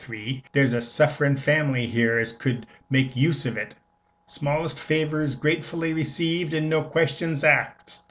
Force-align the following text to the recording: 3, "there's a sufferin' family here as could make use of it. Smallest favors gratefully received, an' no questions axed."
3, 0.01 0.41
"there's 0.53 0.73
a 0.73 0.81
sufferin' 0.81 1.37
family 1.37 1.85
here 1.85 2.17
as 2.17 2.31
could 2.33 2.65
make 2.89 3.15
use 3.15 3.45
of 3.45 3.55
it. 3.55 3.75
Smallest 4.25 4.79
favors 4.79 5.35
gratefully 5.35 5.93
received, 5.93 6.55
an' 6.55 6.67
no 6.67 6.81
questions 6.81 7.43
axed." 7.43 7.99